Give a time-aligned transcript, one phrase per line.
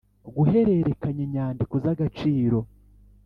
[0.35, 2.59] guhererekanya inyandiko z agaciro